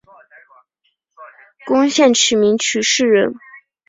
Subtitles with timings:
[1.67, 3.35] 宫城县名取市人。